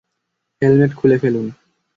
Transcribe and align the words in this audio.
Helmet 0.61 0.91
খুলে 0.95 1.17
ফেলুন। 1.17 1.47